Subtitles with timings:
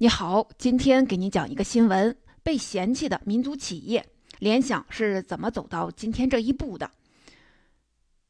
[0.00, 4.06] 你好，今天给您讲一个新闻：被嫌弃的民族企业
[4.38, 6.88] 联想是怎么走到今天这一步的？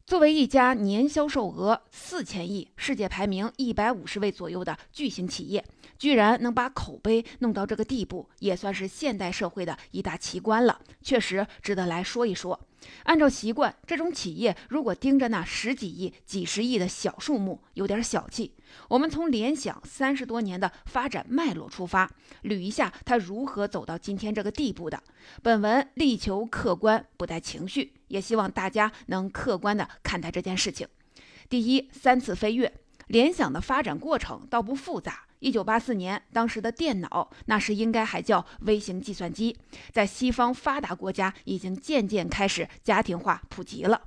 [0.06, 5.62] 作为一家年销售额四千亿、世界排名一百五十位左右的巨型企业，
[5.98, 12.58] 居然能把口碑弄到这个地步，也算是现代社会的一大奇观了，确实值得来说一说。
[13.04, 18.54] 按照习惯，这种企业如果盯着那十几亿、几十亿的小数目，有点小气。
[18.88, 22.10] 我们从联想三十多年的发展脉络出发，
[22.44, 25.02] 捋一下它如何走到今天这个地步的。
[25.42, 30.86] 本文力求客观，不带情绪，也希望大家能客观地看待这件事情。
[31.48, 32.72] 第一，三次飞跃，
[33.06, 35.27] 联想的发展过程倒不复杂。
[35.40, 39.56] 一九八四年，当时的电脑那时应该还叫微型计算机，
[39.92, 44.02] 在西方发达国家已经渐渐开始家庭化普及了。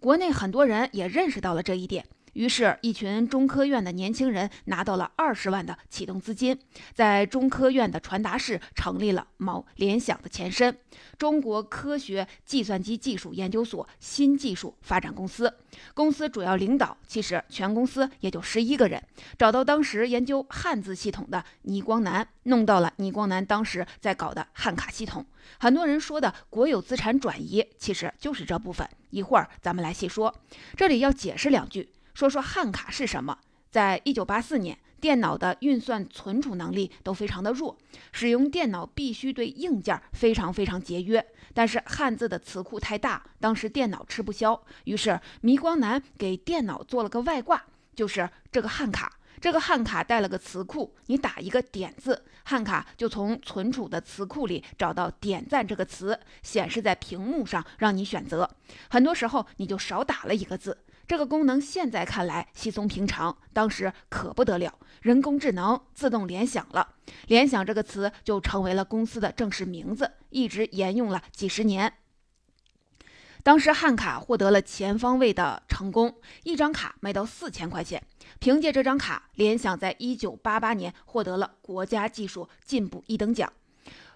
[0.00, 2.04] 国内很多人也认识到了这一点。
[2.32, 6.58] 于是，一群中科院的年轻人拿到了二十万的启动资金，
[6.94, 10.74] 在中科院的传达室成立了某联想的前身——
[11.18, 15.52] 中国科学计算机技术研究所新技术发展公司。
[15.92, 19.02] 公司主要领导其实全公司也就十一个人，
[19.36, 25.24] 找到当时研究汉字系统的倪光南，弄到了倪光南当时在搞的汉卡系统。
[25.58, 28.88] 很多人说的国有资产转移，其实就是这部分。
[29.10, 30.34] 一会儿咱们来细说。
[30.74, 31.90] 这里要解释两句。
[32.14, 33.38] 说说汉卡是什么？
[33.70, 37.76] 在一九八四年，电脑的运算存储能力都非常的弱，
[38.12, 41.24] 使用电脑必须对硬件非常非常节约。
[41.54, 44.62] 但是汉字的词库太大，当时电脑吃不消。
[44.84, 49.18] 于是迷光男给电脑做了个外挂，就是这个汉卡。
[49.40, 58.48] 这个汉卡带了个词库，你打一个点字，汉卡就从存储的词库里找到点赞这个词，显示在屏幕上让你选择。
[58.88, 60.78] 很多时候你就少打了一个字。
[61.06, 66.94] 这个功能现在看来稀松平常，当时可不得了，人工智能自动联想了，
[67.26, 71.92] 联想这个词就成为了公司的正式名字，一直沿用了几十年。
[73.42, 78.00] 当时汉卡获得了全方位的成功，一张卡卖到四千块钱，
[78.38, 83.52] 凭借这张卡，联想在一九八八年获得了国家技术进步一等奖。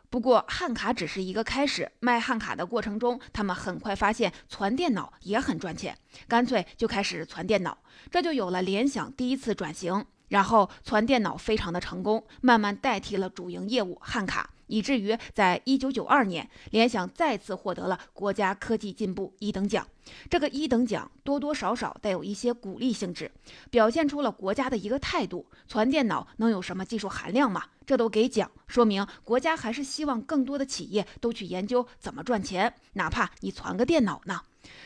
[0.09, 5.97] 不过汉卡只是一个开始，卖汉卡的过程中，他们很快发现攒电脑也很赚钱，
[6.27, 7.79] 干脆就开始攒电脑，
[8.11, 10.05] 这就有了联想第一次转型。
[10.29, 14.51] 然后攒电脑非常的成功，慢慢代替了主营业务汉卡。
[14.67, 19.87] 以至于在一九九二年，联想再次获得了国家科技进步一等奖。
[20.31, 23.31] 这个一等奖多多少少带有一些鼓励性质，
[23.71, 27.65] 表现出了国家的一个态度：传电脑能有什么技术含量吗？
[27.85, 34.41] 这都给奖，说明国家还是希望更多的企业都去研究怎么赚钱，哪怕你传个电脑呢。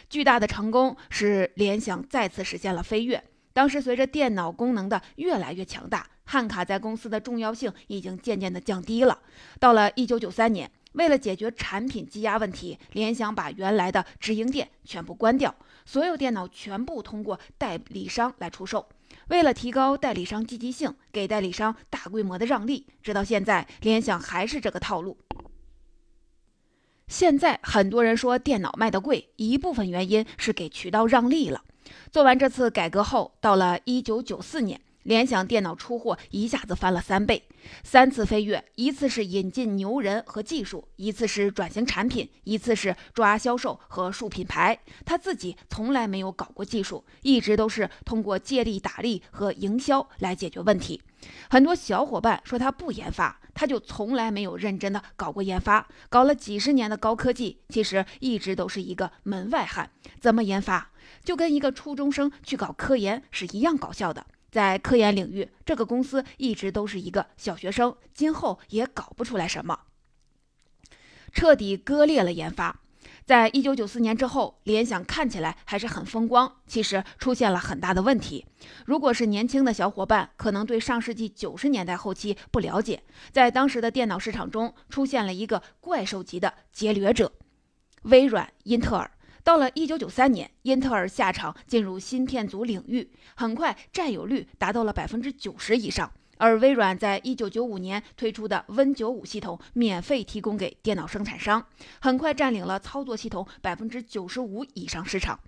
[0.08, 3.22] 巨大的成功使联想再次实现了飞跃。
[3.52, 6.06] 当时随着电脑功能的越来越强大。
[6.30, 9.18] 汉卡在公司的重要性已经渐渐的降低了。
[9.58, 15.52] 到了一九九三年，为了解决产品积压问题，联想把原来的直营店全部关掉，
[15.84, 18.88] 所有电脑全部通过代理商来出售。
[19.26, 25.18] 为了提高代理商积极性，给代理商大规模的让利，直到现在，联想还是这个套路。
[27.08, 31.64] 现在很多人说电脑卖的贵，一部分原因是给渠道让利了。
[32.12, 34.80] 做完这次改革后，到了一九九四年。
[35.04, 37.48] 联想电脑出货一下子翻了三倍，
[37.82, 44.78] 三次飞跃，一次是引进牛人和技术，一次是转型产品，一次是抓销售和树品牌。
[45.04, 51.00] 他自己从来没有搞过技术，一直都是通过借力打力和营销来解决问题。
[51.48, 55.86] 很多小伙伴说他不研发，他就从来没有认真的搞过研发。
[56.08, 59.90] 搞了几十年的高科技，其实一直都是一个门外汉。
[60.20, 60.90] 怎么研发？
[61.24, 64.26] 就跟一个初中生去搞科研是一样搞笑的。
[64.50, 69.78] 在科研领域，这个公司一直都是一个小学生，今后也搞不出来什么，
[71.32, 72.80] 彻底割裂了研发。
[73.24, 78.44] 在一九九四年之后，联想看起来还是很风光，其实出现了很大的问题。
[78.86, 87.30] 如果是年轻的小伙伴，可能对上世纪九十年代后期不了解，在当时的电脑市场中，出现了一个怪兽级的劫掠者——
[88.02, 89.08] 微软、英特尔。
[89.42, 96.10] 到了一九九三年，英特尔下场进入芯片组领域，很快占有率达到了百分之九十以上。
[96.36, 101.66] 而微软在一九九五年推出的 Win 九五系统免费提供给电脑生产商，
[102.00, 105.38] 很快占领了操作系统百分之九十五以上市场，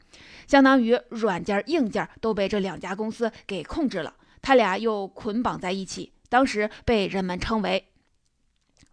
[0.46, 4.14] 相当于软件硬件都被这两家公司给控制了。
[4.42, 7.88] 他俩又捆绑在一起，当时被人们称为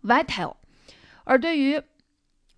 [0.04, 0.56] Vital。
[1.26, 1.82] 而对于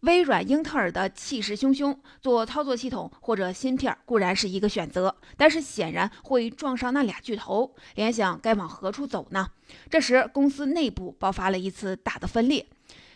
[0.01, 9.47] 微软、英特尔的气势汹汹，做操作系统或者芯片固然是一个选择，但是显然会撞上那俩巨头，联想该往何处走呢？
[9.91, 12.65] 这时，公司内部爆发了一次大的分裂。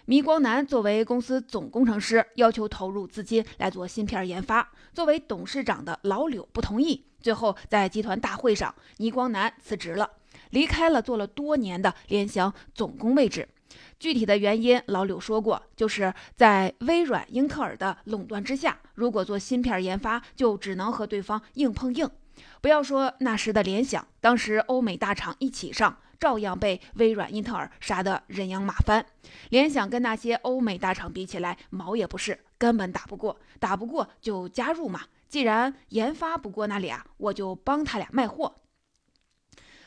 [0.05, 7.03] 倪光南作为公司总工程师，要求投入资金来做芯片研发，作为董事长的老柳不同意。
[7.19, 10.07] 最后，在集团大会上，倪光南辞职了，
[10.51, 13.49] 离开了做了多年的联想总工位置。
[13.99, 22.09] 具体的原因，老柳说过，就是在微软、英特尔的垄断之下，如果做芯片研发，就只能和对方硬碰硬。
[22.61, 29.05] 不要说那时的联想，当时欧美大厂一起上，照样被微软、英特尔杀得人仰马翻。
[29.49, 33.39] 联想跟那些欧美大厂比起来，毛也不是，根本打不过。
[33.59, 38.55] 打不过就加入嘛，既然研发不过那俩，我就帮他俩卖货。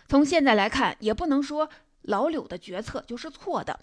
[0.06, 1.68] 从现在来看，也不能说
[2.02, 3.78] 老柳的决策就是错的。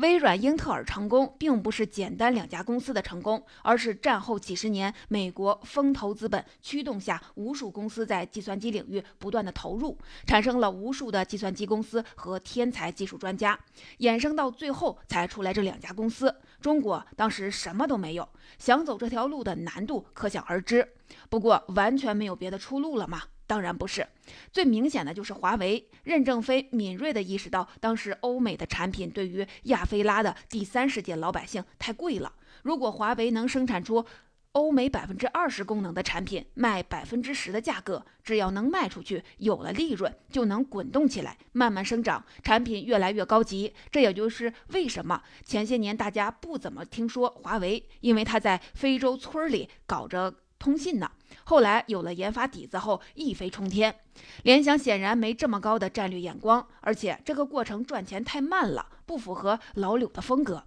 [0.00, 13.58] 微软、英特尔成功，并不是简单两家公司的成功，而是战后几十年美国风投资本驱动下，无数公司在计算机领域不断的投入，产生了无数的计算机公司和天才技术专家，
[13.98, 16.34] 衍生到最后才出来这两家公司。
[16.62, 18.26] 中国当时什么都没有，
[18.58, 20.94] 想走这条路的难度可想而知。
[21.28, 23.22] 不过，完全没有别的出路了吗？
[23.50, 24.06] 当然不是，
[24.52, 25.84] 最明显的就是华为。
[26.04, 32.32] 任正非敏锐地意识到，当时欧美的产品对于亚非拉的第三世界老百姓太贵了。
[32.62, 34.06] 如果华为能生产出
[34.52, 43.74] 欧美百分之二十功能的产品，卖百分之十的价格，只要能卖出去，有了利润，就能滚动起来，慢慢生长，产品越来越高级。
[43.90, 50.36] 这也就是为什么前些年大家不怎么听说华为，因为他在非洲村里搞着。
[50.60, 51.10] 通信呢？
[51.44, 53.94] 后来有了研发底子后，一飞冲天。
[54.42, 60.64] 联想显然没这么高的战略眼光，而且这个过程赚钱太慢了，不符合老柳的风格。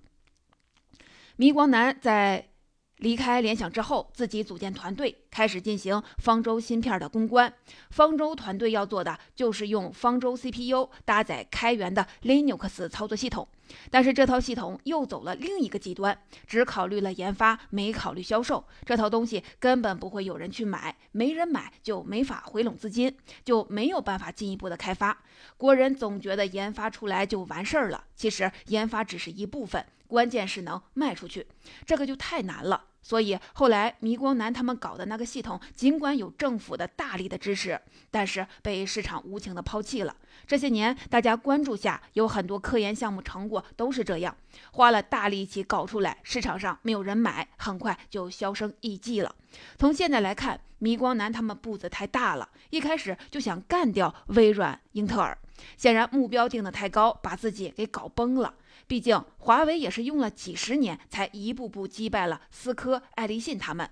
[1.35, 2.49] 迷光南在。
[2.97, 7.53] 离开联想之后，自己组建团队，开始进行方舟芯片的攻关。
[7.89, 13.45] 方舟团队要做的就是用方舟 CPU 搭载开源的 Linux 操作系统，
[13.89, 18.65] 但是这套系统又走了另一个极端，只考虑了研发，没考虑销售。
[18.85, 25.23] 这套东西根本不会有人去买，没人买就没法回笼资金，就没有办法进一步的开发。
[25.57, 31.47] 国人总觉得研发出来就完事儿了，其实研发只是一部分，关键是能卖出去，
[31.85, 32.85] 这个就太难了。
[33.03, 37.79] 所以后来，迷光南他们搞的那个系统，尽管有政府的大力的支持，
[38.09, 40.15] 但是被市场无情的抛弃了。
[40.47, 44.35] 这些年，大家关注下，有很多科研项目成果都是这样，
[44.71, 49.35] 花了大力气搞出来，市场上没有人买，很快就销声匿迹了。
[49.77, 55.37] 从现在来看，迷光南他们步子太大了，一开始就想干掉微软、英特尔，
[55.75, 58.53] 显然目标定得太高，把自己给搞崩了。
[58.87, 63.89] 毕竟，华为也是用了几十年，才一步步击败了思科、爱立信他们。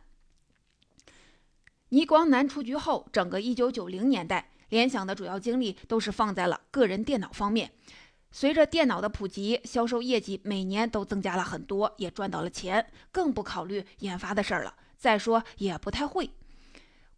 [1.90, 7.72] 倪光南出局后，整个1990年代，联想的主要精力都是放在了个人电脑方面。
[8.32, 14.74] 随着电脑的普及，销售业绩每年都增加了很多，也赚到了钱，更不考虑研发的事儿了。
[14.98, 16.30] 再说，也不太会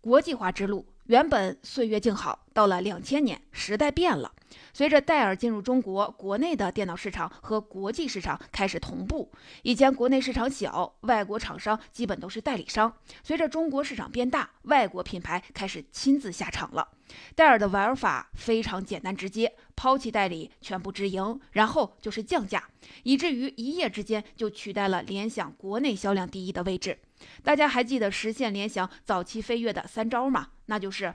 [0.01, 0.87] 国际化之路。
[1.07, 4.31] 原本岁月静好，到了两千年，时代变了。
[4.71, 9.29] 随着戴尔进入中国，国内的电脑市场和国际市场开始同步。
[9.63, 12.95] 以前国内市场小，外国厂商基本都是代理商。
[13.21, 16.87] 随着中国市场变大，外国品牌开始亲自下场了。
[17.35, 22.63] 戴尔的玩法非常简单直接，抛弃代理，全部直营，然后就是降价，
[23.03, 26.99] 以至于一夜之间就取代了联想国内销量第一的位置。
[27.43, 30.49] 大家还记得实现联想早期飞跃的三招吗？
[30.65, 31.13] 那就是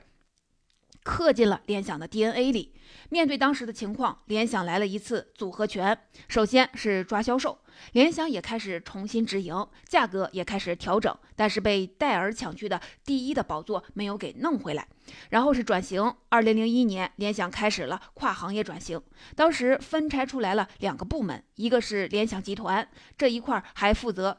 [1.03, 2.73] 刻进了联想的 DNA 里。
[3.09, 5.97] 面对当时的情况，联想来了一次组合拳。
[6.27, 7.59] 首先是抓销售，
[7.93, 14.87] 联想也开始重新直营，价格也开始调整，但是被戴尔抢去的第一的宝座没有给弄回来。
[15.29, 19.01] 然后是转型，二零零一年，联想开始了跨行业转型。
[19.35, 22.87] 当时分拆出来了两个部门，一个是联想集团
[23.17, 24.37] 这一块，还负责。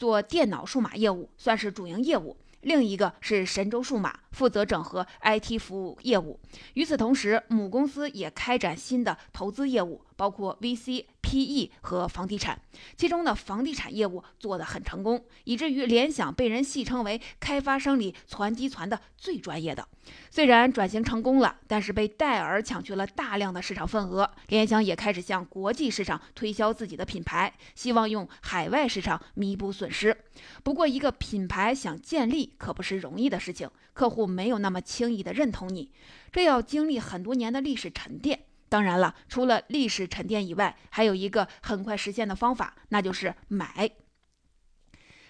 [0.00, 6.40] 做电脑数码业务算是主营业务，另一个是神州数码，负责整合 IT 服务业务。
[6.72, 11.04] 与此同时，母公司也开展新的投资业务，包括 VC。
[11.30, 12.60] PE 和房地产，
[12.96, 19.86] 其中的房地产业务做得很成功，以至于联想被人戏称为开发商里攒机攒的最专业的。
[20.28, 30.16] 虽然转型成功了，但是被戴尔抢去了大量的市场份额，联想也开始向国际市场推销自己的品牌，希望用海外市场弥补损失。
[30.64, 35.92] 不过，一个品牌想建立可不是容易的事情，客户没有那么轻易的认同你，
[36.32, 38.46] 这要经历很多年的历史沉淀。
[38.70, 43.90] 当然了，除了历史沉淀以外，还有一个很快实现的方法，那就是买。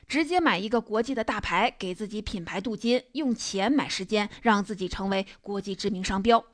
[0.06, 6.44] 直接买一个国际的大牌，给自己品牌镀金，用钱买时间，让自己成为国际知名商标。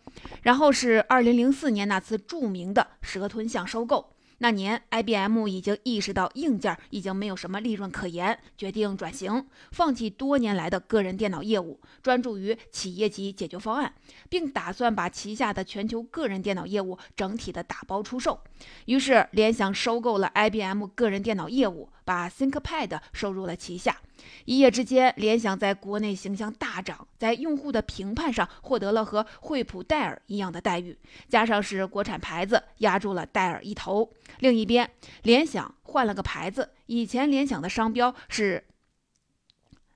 [0.43, 4.16] 然后是二零零四年那次著名的蛇吞象收购。
[4.39, 13.95] 那年，IBM 已经意识到硬件已经没有什么利润可言，决定转型，放弃多年来的个人电脑业务，专注于企业级解决方案，
[14.29, 18.39] 并打算把旗下的全球个人电脑业务整体的打包出售。
[18.85, 23.97] 于是，联想收购了 IBM 个人电脑业务，把 ThinkPad 收入了旗下。
[24.45, 30.97] 一夜之间，联想在国内形象大涨，在用户的评判上获得了和惠普、戴尔一样的待遇，
[31.29, 34.11] 加上是国产牌子压住了戴尔一头。
[34.39, 34.91] 另一边，
[35.23, 38.65] 联想换了个牌子，以前联想的商标是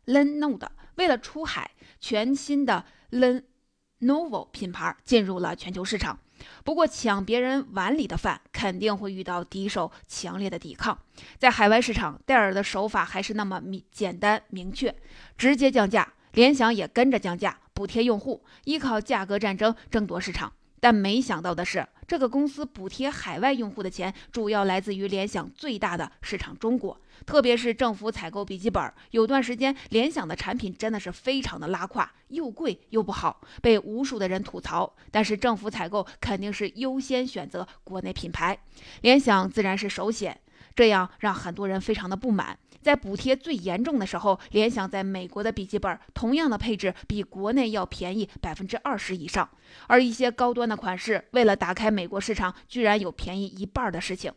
[0.07, 6.19] Lenovo，为了出海，全新的 Lenovo 品牌进入了全球市场。
[6.65, 10.99] 不过，抢别人碗里的饭，肯定会遇到敌手强烈的抵抗。
[11.39, 14.95] 在海外市场，戴尔的手法还是那么明简单明确，
[15.37, 20.53] 直接降价，联想也跟着降价，补贴用户，依靠价格战争争夺市场。
[20.81, 26.99] 但没想到的是，这个公司补贴海外用户的钱，主要来自于联想最大的市场中国。
[27.27, 34.91] 特别是政府采购笔记本，有段时间联想的产品真的是非常的拉胯，又贵又不好，被无数的人吐槽。
[35.11, 38.59] 但是政府采购肯定是优先选择国内品牌，
[39.03, 40.41] 联想自然是首选，
[40.75, 42.59] 这样让很多人非常的不满。
[42.81, 49.49] 在补贴最严重的时候，联想在美国的笔记本同样的配置比国内要便宜百分之二十以上，
[49.87, 54.33] 而一些高端的款式，为了打开美国市场，居然有便宜一半的事情，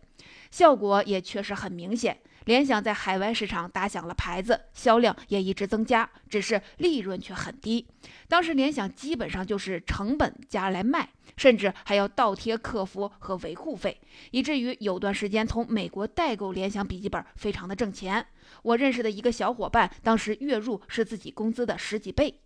[0.51, 2.17] 效果也确实很明显。
[2.45, 7.88] 联想在海外市场打响了牌子，销量也一直增加，只是利润却很低。
[8.27, 14.00] 当时联想基本上就是成本价来卖，甚至还要倒贴客服和维护费，
[14.31, 18.25] 以至于有段时间从美国代购联想笔记本非常的挣钱。
[18.62, 22.42] 我认识的一个小伙伴，当时月入是自己工资的十几倍。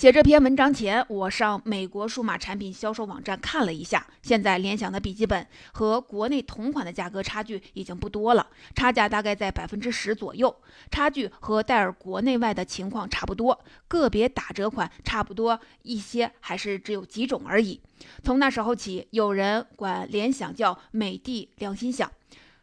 [0.00, 4.06] 写这篇文章前，我上美国数码产品销售网站看了一下。
[4.22, 10.56] 现在联想的笔记本和国内同款的价格差距已经不多了，差价大概在百分之十左右，
[10.90, 13.62] 差距和戴尔国内外的情况差不多。
[13.88, 17.78] 个别打折款差不多一些，还是只有几种而已。
[18.24, 22.10] 从那时候起，有人管联想叫“美的良心想”，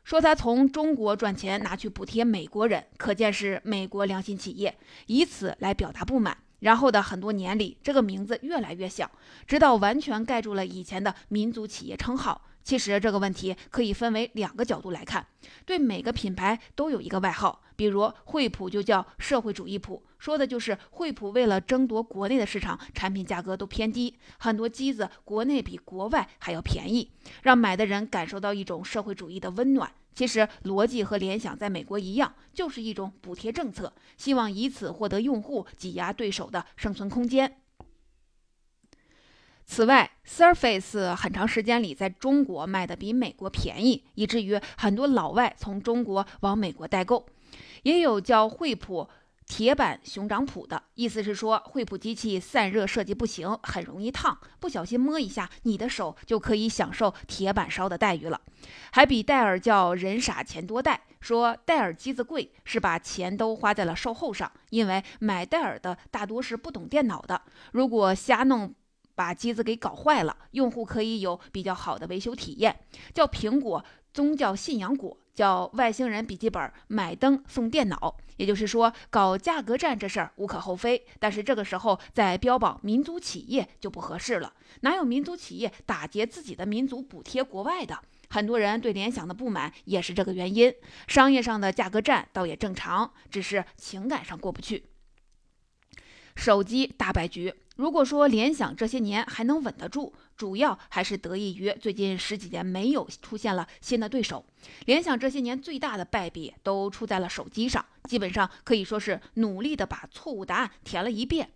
[0.03, 4.75] 说他从中国赚钱拿去补贴美国人，可见是美国良心企业，
[5.05, 6.35] 以此来表达不满。
[6.59, 9.09] 然后的很多年里，这个名字越来越小，
[9.45, 12.41] 直到完全盖住了以前的民族企业称号。
[12.63, 15.25] 其实这个问题可以分为两个角度来看：
[15.65, 27.09] 对每个品牌都有一个外号，比如惠普就叫社会主义普，说的就是惠普为了争夺国内的市场，产品价格都偏低，很多机子国内比国外还要便宜，
[27.43, 29.89] 让买的人感受到一种社会主义的温暖。
[30.17, 37.61] 其实逻辑和联想在美国一样，就是一种补贴政策，希望以此获得用户，挤压对手的生存空间。
[39.63, 47.27] 此外，Surface 很长时间里在中国卖的比美国便宜，以至于很多老外从中国往美国代购。
[47.83, 49.07] 也有叫惠普。
[49.47, 58.41] 铁板熊掌谱的意思是说，惠普机器散热设计不行，很容易烫，不小心摸一下，你的手就可以享受铁板烧的待遇了。
[58.91, 68.75] 还比戴尔叫人傻钱多戴，说戴尔机子贵是把钱都花在了售后上，因为买戴尔的大多是不懂电脑的，如果瞎弄
[69.15, 72.81] 把机子给搞坏了，用户可以有比较好的维修体验。
[73.13, 75.17] 叫苹果宗教信仰果。
[75.37, 84.51] 叫外星人笔记本买灯送电脑，也就是说搞价格战这事儿无可厚非，但是这个时候再标榜民族企业就不合适了。
[84.81, 87.99] 哪有民族企业打劫自己的民族补贴国外的？
[88.31, 90.73] 很多人对联想的不满也是这个原因。
[91.07, 94.87] 商业上的价格战倒也正常，只是情感上过不去。
[96.35, 97.53] 手机大败局。
[97.77, 104.43] 如果说联想这些年还能稳得住，主要还是得益于最近十几年没有出现了新的对手。
[104.85, 111.49] 联想这些年最大的败笔都出在了手机上，基本上可以说是努力的把错误答案填了一遍。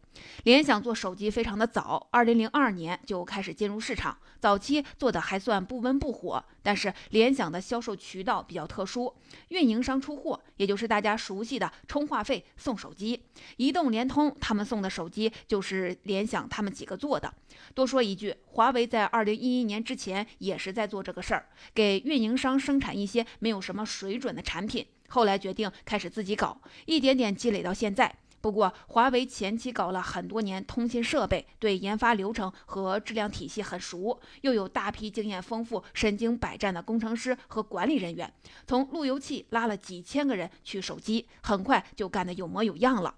[0.43, 6.43] 联想做手机非常的早，二零零二年就开始进入市场，早期做的还算不温不火。
[6.63, 9.13] 但是联想的销售渠道比较特殊，
[9.49, 13.23] 运营商出货，也就是大家熟悉的充话费送手机。
[13.57, 17.33] 移动、联通他们送的手机就是联想他们几个做的。
[17.73, 28.20] 多说一句，华为在二零一一年之前也是在做这个事儿，给运营商生产一些没有什么水准的产品，后来决定开始自己搞，一点点积累到现在。
[28.41, 38.33] 不过，华为前期搞了很多年通信设备，对研发流程和质量体系很熟，又有大批经验丰富、身经百战的工程师和管理人员，
[38.65, 43.15] 从路由器拉了几千个人去手机，很快就干得有模有样了。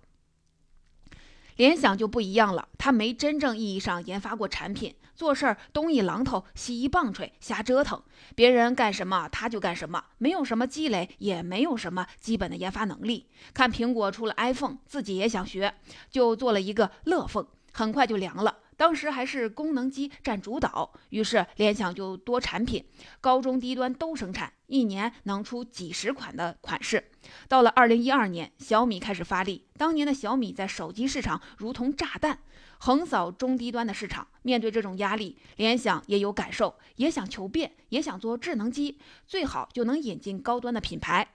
[1.55, 8.01] 联想就不一样了，他没真正意义上研发过产品，做事儿东一榔头西一棒槌，瞎折腾，
[8.35, 13.27] 别人干什么他就干什么，没有什么积累，也没有什么基本的研发能力。
[13.53, 15.73] 看苹果出了 iPhone，自己也想学，
[16.09, 18.57] 就做了一个乐凤，很快就凉了。
[18.77, 22.83] 当时还是功能机占主导，于是联想就多产品，
[23.21, 27.11] 高中低端都生产，一年能出几十款的款式。
[27.47, 32.39] 到了二零一二年，小米开始发力，当年的小米在手机市场如同炸弹，
[32.79, 34.27] 横扫中低端的市场。
[34.41, 41.29] 面对这种压力，联想也有感受，也想求变，也想做智能机，最好就能引进高端的品牌。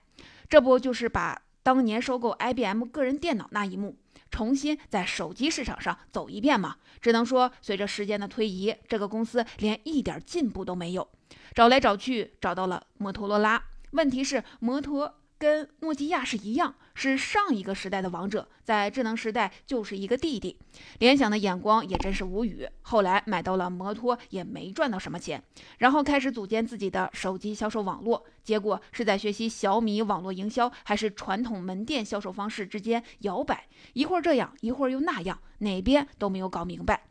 [0.47, 3.97] 这不就是把当年收购 IBM 个人电脑那一幕？
[4.31, 6.75] 重新在手机市场上走一遍嘛？
[7.01, 11.07] 只能说，随着时间的推移，这个公司连一点进步都没有。
[11.53, 13.63] 找来找去，找到了摩托罗拉。
[13.91, 15.15] 问题是，摩托。
[15.39, 20.57] 跟诺基亚是一样，是上一个时代的王者，在智能时代就是一个弟弟。
[20.97, 22.67] 联想的眼光也真是无语。
[22.81, 25.41] 后来买到了摩托，也没赚到什么钱，
[25.77, 37.05] 然后开始组建自己的手机销售网络，结果是在学习小米网络营销还是传统门店销售方式之间摇摆，一会儿这样，一会儿又那样，哪边都没有搞明白。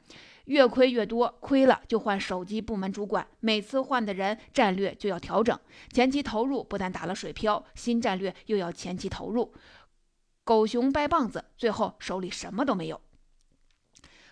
[0.45, 5.59] 越亏越多，亏了就换手机部门主管，每次换的人战略就要调整，
[5.93, 9.53] 前期投入不但打了水漂，新战略又要前期投入，
[10.49, 13.03] 狗熊掰棒子，最后手里什么都没有。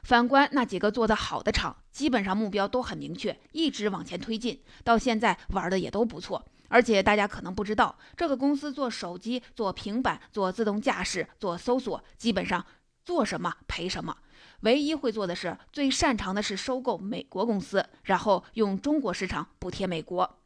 [0.03, 6.49] 反观那几个做得好的厂，基本上目标都很明确，一直往前推进，到现在玩的也都不错。
[6.69, 12.65] 而且大家可能不知道，这个公司做手机、做平板、做自动驾驶、做搜索，基本上
[13.05, 14.17] 做什么赔什么。
[14.61, 20.39] 唯一会做的是，最擅长的是收购美国公司，然后用中国市场补贴美国，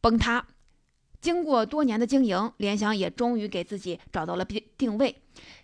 [0.00, 0.46] 崩塌。
[1.22, 5.16] 经过多年的经营，联想也终于给自己找到了定定位，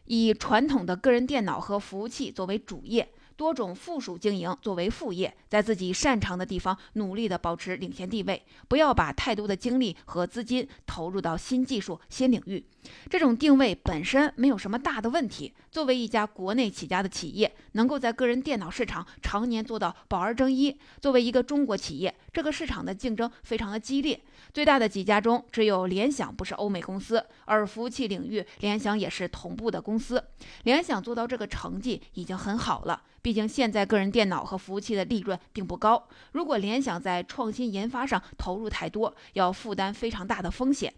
[0.05, 3.07] 以传统的个人电脑和服务器作为主业。
[3.37, 12.65] 多种附属经营作为副业，在自己擅长的地方努力地保持领先地位，不要把太多的精力和资金投入到新技术、新领域。
[13.09, 15.53] 这种定位本身没有什么大的问题。
[15.71, 20.77] 作为一家国内起家的企业，能够在个人电脑市场常年做到保二争一。
[21.01, 24.21] 作为一个中国企业，这个市场的竞争非常的激烈。
[24.53, 30.23] 最大的几家中，只有联想不是欧美公司，而服务器领域，联想也是同步的公司。
[30.65, 33.03] 联想做到这个成绩已经很好了。
[33.21, 40.95] 毕竟现在个人电脑和服务器的利润并不高，如果联想在创新研发上投入太多，要负担非常大的风险。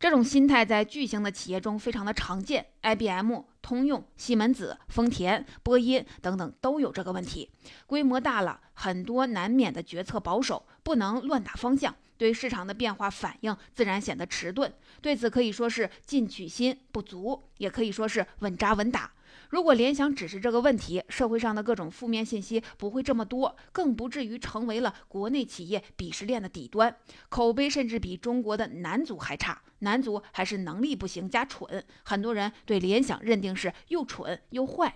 [0.00, 7.50] 这种心态在巨型的企业中非常的常见，IBM、通用、西门子、丰田、波音等等都有这个问题。
[7.84, 14.72] 规模大了，很多难免的决策保守，不能乱打方向，对市场的变化反应自然显得迟钝。
[15.02, 19.12] 对此可以说是进取心不足，也可以说是稳扎稳打。
[19.50, 26.94] 如果联想只是这个问题，社会上的各种负面信息不会这么多，更不至于成为了国内企业鄙视链的底端，
[27.28, 29.60] 口碑甚至比中国的男足还差。
[29.80, 34.94] 男足还是能力不行加蠢，很多人对联想认定是又蠢又坏。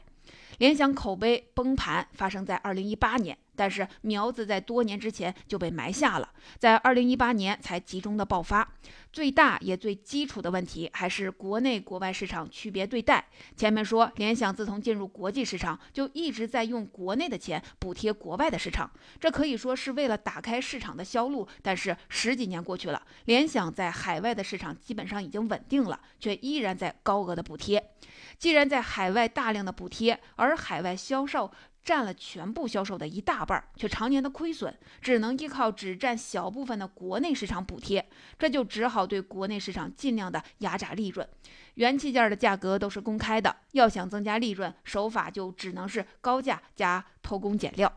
[0.59, 3.37] 联想口碑崩盘发生在二零一八年。
[3.57, 8.69] 但是苗子在多年之前就被埋下了，在二零一八年才集中的爆发。
[9.13, 13.25] 最大也最基础的问题还是国内国外市场区别对待。
[13.57, 18.91] 前面说联想自从进入国际市场，就一直在用国内的钱补贴国外的市场，
[19.21, 21.47] 这可以说是为了打开市场的销路。
[21.63, 27.93] 但是十几年过去了，联想在海外的市场基本上已经稳定了，却依然在高额的补贴。
[28.37, 31.51] 既然在海外大量的补贴，而海外销售。
[31.85, 41.29] 占了全部销售的一大半，却常年的亏损，只能依靠只占小部分的国内市场补贴，这就只好对国内市场尽量的压榨利润。
[41.75, 47.93] 元器件的价格都是公开的，要想增加利润，手法就只能是高价加偷工减料，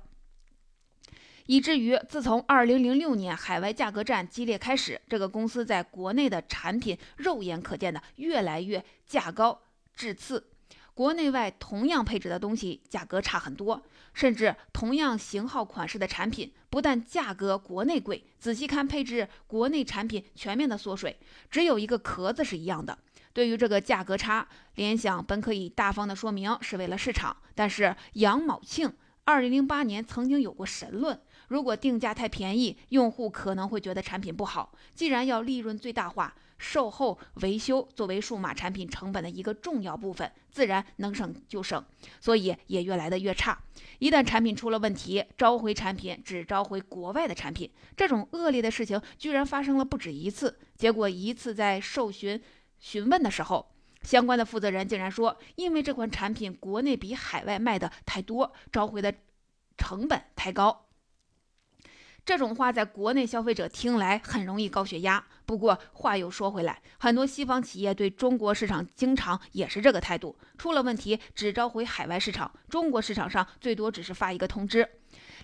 [1.45, 9.62] 以至于自从二零零六年海外价格战激烈开始，这个公司在国内的产品肉眼可见的越来越价高
[9.95, 10.45] 质次。
[10.97, 13.79] 国内外同样配置的东西，价格差很多，
[14.15, 21.19] 甚至同样型号款式的产品，不但价格国内贵，仔细看配置，国内产品全面的缩水，
[21.51, 22.97] 只有一个壳子是一样的。
[23.31, 28.91] 对于这个价格差，联想本可以大方的说明是为了市场，但是杨某庆
[29.23, 34.73] 二零零八年曾经有过神论：如果定价太便宜，用户可能会觉得产品不好。
[34.95, 41.83] 既然要利润最大化，售后维修作为数码产品成本的一个重要部分，自然能省就省，
[42.19, 43.57] 所以也越来的越差。
[43.99, 50.59] 一旦产品出了问题，召回产品只召回国外的产品，这种恶劣的事情居然发生了不止一次。
[50.75, 52.41] 结果一次在受询
[52.79, 59.13] 询问的时候，相关的负责人竟然说，因为这款产品国内比海外卖的太多，召回的
[59.77, 60.87] 成本太高。
[62.27, 65.23] 这种话在国内消费者听来很容易高血压。
[65.45, 74.89] 不过话又说回来，很多西方企业对中国市场经常也是这个态度，出了问题只召回海外市场，中国市场上最多只是发一个通知。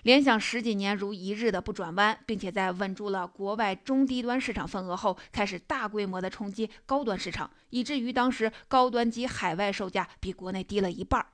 [0.02, 11.24] 联想十几年如一日的不转弯，并且在稳住了国外中低端市场份额后，开始大规模的冲击高端市场，以至于当时高端机海外售价比国内低了一半。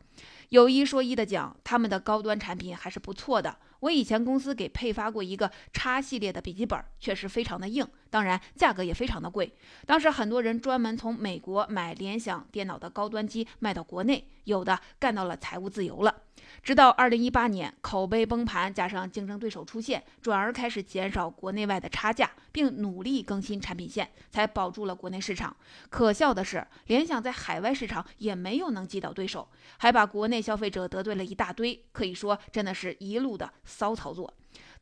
[0.50, 3.56] 有一说一的讲，他们的高端产品还是不错的。
[3.80, 9.52] 我以前公司给配发过一个叉系列的笔记本，确实非常的硬，当然价格也非常的贵。
[9.86, 16.14] 当时很多人专门从美国买联想电脑的高端机卖到国内，有的干到了财务自由了。
[16.62, 25.56] 直到二零一八年，口碑崩盘，加上竞争对手出现，转而开始减少国内外的差价，并努力更新产品线，才保住了国内市场。
[25.88, 34.32] 可笑的是，联想在海外市场也没有能击倒对手，还把国内消费者得罪了一大堆，可以说真的是一路的骚操作。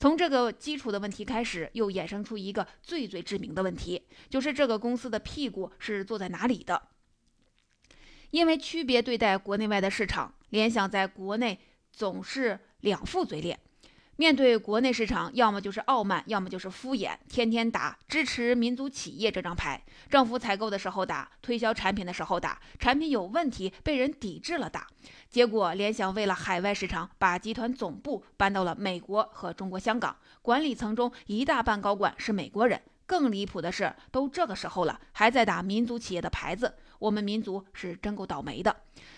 [0.01, 4.01] 从这个基础的问题开始，又衍生出一个最最致命的问题，
[4.31, 6.81] 就是这个公司的屁股是坐在哪里的？
[8.31, 11.59] 因为区别对待国内外的市场，联想在国内。
[11.91, 13.59] 总是两副嘴脸，
[14.15, 19.83] 面对国内市场，要么就是傲慢，要么就是敷衍，天天打支持民族企业这张牌。
[20.09, 24.87] 政府采购的时候打，推销产品的时候打，产品有问题被人抵制了打。
[25.29, 32.81] 结果联想为了海外市场，把集团总部搬到了美国和中国香港，管理层中一大半高管是美国人。
[33.07, 36.75] 更离谱的是，都这个时候了，还在打民族企业的牌子。
[36.99, 38.75] 我们民族是真够倒霉的。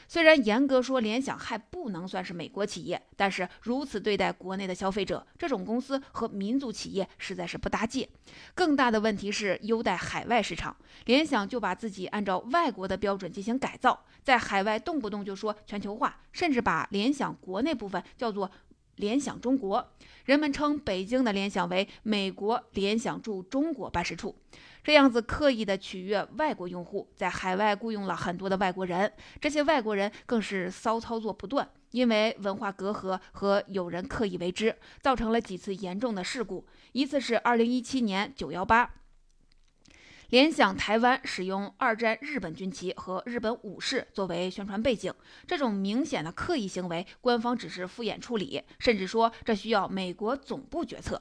[0.07, 8.09] 虽然严格说联想还不能算是美国企业，但是如此对待国内的消费者，这种公司和民族企业实在是不搭界。
[8.55, 18.51] 更大的问题是优待海外市场，联想就把自己按照外国的标准进行改造，在海外动不动就说全球化，甚至把联想国内部分叫做
[19.01, 19.93] 联想中国，
[20.27, 24.37] 人们称北京的联想为美国联想驻中国办事处。
[24.85, 36.67] 这样子刻意的取悦外国用户，在海外雇佣了很多的外国人，这些外国人更是骚操作不断，因为文化隔阂和有人刻意为之，造成了几次严重的事故。
[36.93, 38.91] 一次是二零一七年九幺八。
[40.31, 45.13] 联想台湾使用二战日本军旗和日本武士作为宣传背景，
[45.45, 51.21] 这种明显的刻意行为，官方只是敷衍处理，甚至说这需要美国总部决策。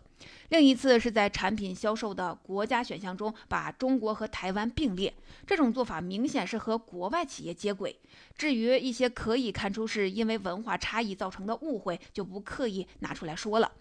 [0.49, 5.11] 另一次是在产品销售的国家选项中把中国和台湾并列，
[5.47, 7.99] 这种做法明显是和国外企业接轨。
[8.37, 13.71] 至于一些可以看出是因为文化差异造成的误会，就不刻意拿出来说了。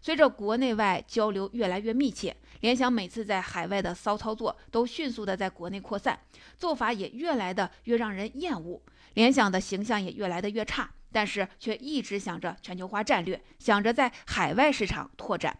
[0.00, 6.18] 随着国内外交流越来越密切，联想每次在海外的骚操作都迅速的在国内扩散，
[6.58, 8.80] 做法也越来的越让人厌恶，
[9.14, 10.90] 联想的形象也越来的越差。
[11.12, 15.56] 但是却一直想着全球化战略，想着在海外市场拓展。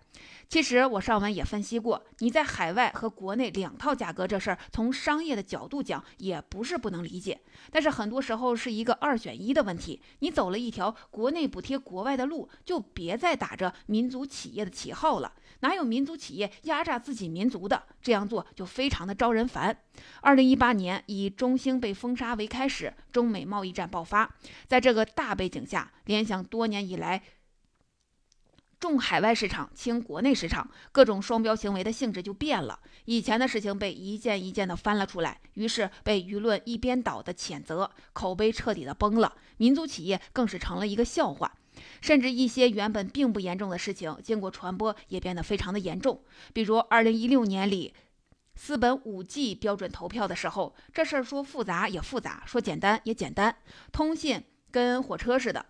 [0.48, 7.38] 其实我上文也分析过，你在海外和国内两套价格这事儿，从商业的角度讲也不是不能理解。
[7.70, 15.34] 但是很多时候是一个二选一的问题，你走了一条国内补贴国外的路，就别再打着民族企业的旗号了。
[15.60, 17.82] 哪有民族企业压榨自己民族的？
[18.00, 19.76] 这样做就非常的招人烦。
[20.20, 24.34] 二零一八年以中兴被封杀为开始，中美贸易战爆发，
[24.66, 27.22] 在这个大背景下，联想多年以来。
[28.80, 32.78] 重海外市场轻国内市场，各种双标行为的性质就变了。
[33.06, 39.34] 以前的事情被一件一件的翻了出来，于是被舆论一边倒的谴责，口碑彻底的崩了。
[39.56, 41.52] 民族企业更是成了一个笑话，
[42.00, 46.22] 甚至一些原本并不严重的事情，经过传播也变得非常的严重。
[46.52, 47.94] 比如二零一六年里，
[48.54, 53.56] 四本五 G 标准投票的时候，这事儿说复杂也复杂，说简单也简单，
[53.92, 55.64] 通信跟火车似的。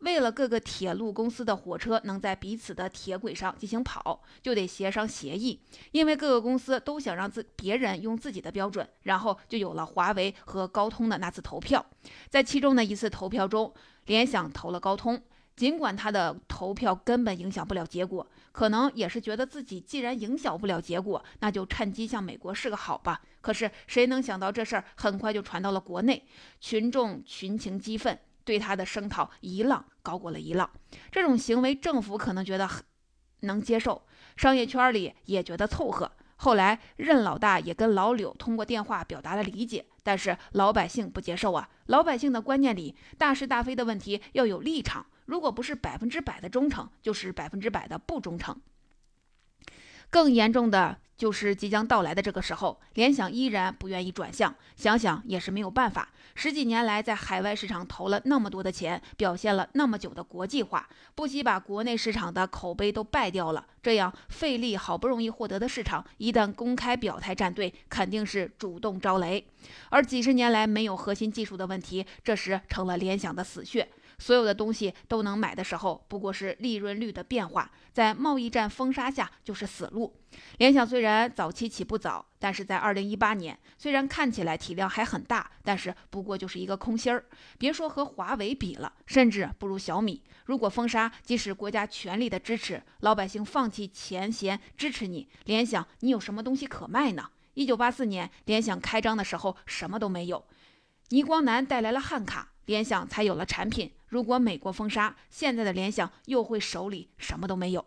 [0.00, 5.62] 为了各个铁路公司的火车能在彼此的铁轨上进行跑，就得协商协议。
[5.92, 11.86] 因为各个公司都想让自别人用自己的标准，然后就有了华为和高通的那次投票。
[12.28, 13.72] 在其中的一次投票中，
[14.06, 15.22] 联想投了高通，
[15.56, 23.20] 尽管他的投票根本影响不了结果，可能也是觉得自己既然影响不了结果，那就趁机向美国示个好吧。
[23.40, 26.26] 可是谁能想到这事儿很快就传到了国内，
[26.60, 28.18] 群众群情激愤。
[28.44, 30.68] 对他的声讨一浪高过了一浪。
[31.12, 32.82] 这种行为，政府可能觉得很
[33.42, 34.02] 能接受，
[34.36, 36.10] 商业圈里也觉得凑合。
[36.38, 41.68] 后来，任老大也跟老柳通过电话表达了理解，但是老百姓不接受啊！
[41.86, 48.60] 老百姓的观念里，大是大非的问题要有立场，如果不是百分之百的忠诚，就是百分之百的不忠诚。
[50.10, 50.98] 更严重的。
[51.14, 54.52] 就是即将到来的这个时候，联想依然不愿意转向。
[54.74, 63.64] 想想也是没有办法，十几年来在海外市场投了那么多的钱，表现了那么久的国际化，不惜把国内市场的口碑都败掉了。
[63.80, 69.46] 这样费力好不容易获得的市场，一旦公开表态站队，肯定是主动招雷。
[69.90, 73.88] 而几十年来没有核心技术的问题，这时成了联想的死穴。
[74.22, 80.14] 所有的东西都能买的时候，不过是利润率的变化，在贸易战封杀下就是死路。
[80.58, 87.24] 联想虽然早期起步早，但是在二零一八年，虽然看起来体量还很大，但是不过就是一个空心儿。
[87.58, 90.22] 别说和华为比了，甚至不如小米。
[90.44, 97.28] 如果封杀，即使国家全力的支持，老百姓放弃前嫌支持你，联想你有什么东西可卖呢？
[97.54, 100.46] 一九八四年联想开张的时候什么都没有，
[101.08, 103.90] 倪光南带来了汉卡，联想才有了产品。
[104.12, 107.82] 如果美国封杀，现在的联想又会手里什么都没有，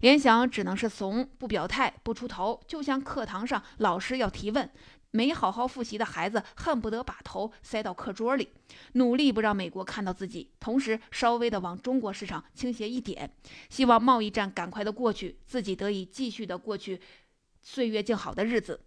[0.00, 4.68] 联想只能是怂，不表态，不出头，就像课堂上老师要提问，
[5.12, 8.48] 没好好复习的孩子恨不得把头塞到课桌里，
[8.94, 13.32] 努力不让美国看到自己，同时稍微的往中国市场倾斜一点，
[13.70, 17.00] 希望贸易战赶快的过去，自己得以继续的过去
[17.62, 18.80] 岁月静好的日子。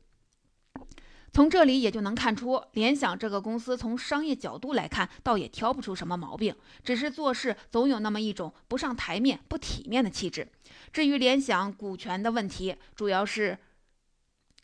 [1.34, 10.46] 从这里也就能看出，联想这个公司从商业角度来看，倒也挑不出什么毛病，只是做事总有那么一种不上台面、不体面的气质。
[10.92, 13.58] 至于联想股权的问题，主要是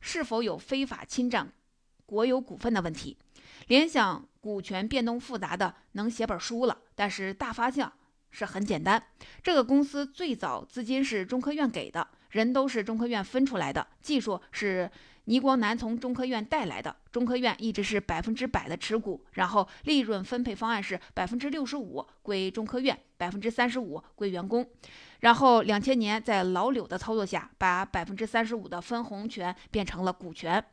[0.01, 1.53] 是否有非法侵占
[2.05, 3.17] 国有股份的问题。
[3.67, 7.91] 联想股权变动复杂的能写本书了，但是大方向
[8.29, 9.01] 是很简单。
[9.41, 14.91] 这个公司最早资金是中科院给的，人都是中科院分出来的，技术是。
[15.27, 24.65] 倪光南从中科院带来的，中科院一直是百分之百的持股，然后利润分配方案是百分之六十五归中科院，百分之三十五归员工，
[25.19, 30.63] 然后两千年在老柳的操作下，把百分之三十五的分红权变成了股权。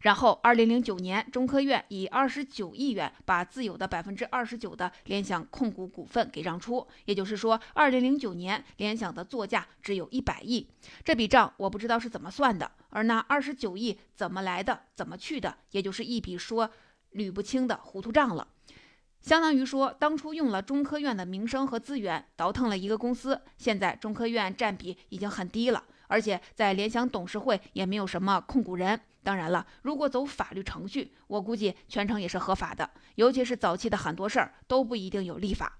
[0.00, 10.68] 然后，二零零九年，中科院以二十九亿元把自有的百分之二十九的联想控股股份给让出，也就是说，二零零九年联想的作价只有一百亿。
[11.04, 16.70] 这笔账我不知道是怎么算的，而那二十九亿怎么来的、怎么去的，也就是一笔说
[17.14, 18.48] 捋不清的糊涂账了。
[19.22, 29.00] 相当于说，当初用了中科院的名声和资源倒腾了一个公司，现在中科院占比已经很低了，而且在联想董事会也没有什么控股人。
[29.22, 32.88] 当然了，如果走法律程序，我估计全程也是合法的。
[33.16, 35.78] 尤其是早期的很多事儿都不一定有立法。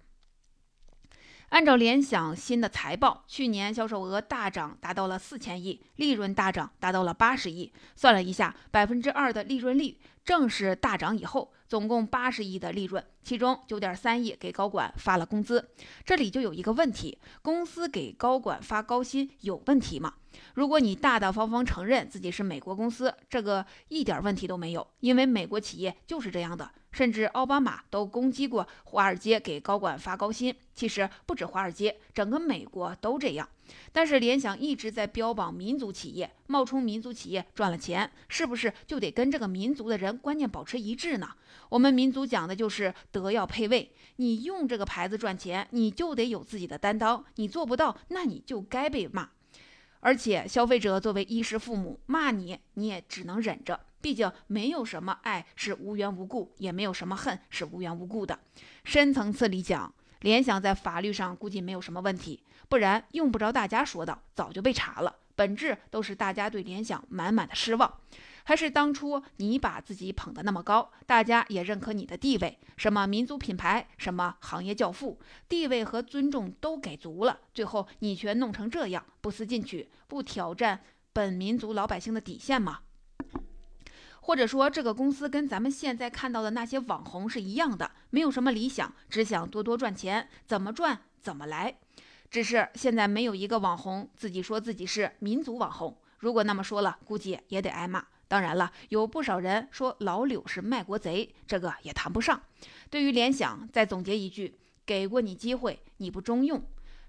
[1.50, 7.72] 按照联想新的财报，去年销售额大涨，达到了四千亿，利润大涨，达到了八十亿。
[7.94, 15.70] 算了一下，百分之二的利润率，正是大涨以后，总共八十亿的利润，其中九点三亿给高管发了工资。
[16.04, 20.14] 这里就有一个问题：公司给高管发高薪有问题吗？
[20.54, 26.68] 如果你大大方方承认自己是美国公司，这个一点问题都没有，因为美国企业就是这样的。
[26.90, 30.52] 甚至奥巴马都攻击过华尔街给高管发高薪。
[30.74, 33.48] 其实不止华尔街，整个美国都这样。
[33.92, 41.30] 但是联想一直在标榜民族企业，冒充民族企业赚了钱，是不是就得跟这个民族的人观念保持一致呢？
[41.68, 47.24] 我们民族讲的就是德要配位，你用这个牌子赚钱，你就得有自己的担当。
[47.36, 49.30] 你做不到，那你就该被骂。
[50.00, 53.80] 而且，消费者作为衣食父母，骂你你也只能忍着。
[54.00, 58.38] 毕竟，没有什么爱是无缘无故，也没有什么恨是无缘无故的。
[58.84, 65.16] 深层次里讲，联想在法律上估计没有什么问题，不然用不着大家说道，早就被查了。
[65.34, 68.00] 本质都是大家对联想满满的失望。
[68.44, 80.80] 还是当初你把自己捧得那么高，大家也认可你的地位，什么民族品牌，什么行业教父，地位和尊重都给足了，最后你却弄成这样，不思进取，不挑战
[81.12, 82.80] 本民族老百姓的底线吗？
[84.26, 91.76] 或者说，这个公司跟咱们现在看到的那些网红是一样的，没有什么理想，只想多多赚钱，怎么赚怎么来。
[92.28, 98.04] 只是现在没有一个网红自己说自己是民族网红，如果那么说了，估计也得挨骂。
[98.26, 102.42] 当然了，有不少人说老柳是卖国贼，这个也谈不上。
[102.90, 106.60] 对于联想，再总结一句：给过你机会，你不中用。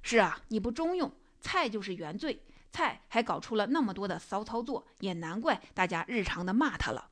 [0.03, 2.39] 是啊，你不中用，菜就是原罪。
[2.71, 7.09] 菜还搞出了那么多的骚操作，也难怪大家日常的骂他了。